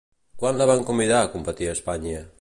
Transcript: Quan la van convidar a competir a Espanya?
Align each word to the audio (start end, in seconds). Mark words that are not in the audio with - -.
Quan 0.43 0.57
la 0.61 0.67
van 0.71 0.81
convidar 0.89 1.21
a 1.27 1.31
competir 1.37 1.71
a 1.71 1.77
Espanya? 1.81 2.29